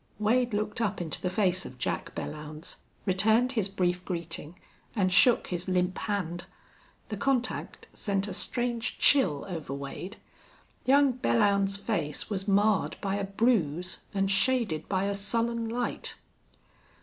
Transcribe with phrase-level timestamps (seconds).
[0.17, 4.57] Wade looked up into the face of Jack Belllounds, returned his brief greeting,
[4.95, 6.45] and shook his limp hand.
[7.09, 10.17] The contact sent a strange chill over Wade.
[10.85, 16.15] Young Belllounds's face was marred by a bruise and shaded by a sullen light.